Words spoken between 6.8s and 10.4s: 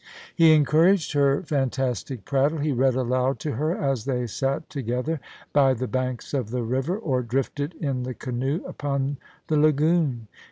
or drifted in the canoe upon the lagoon.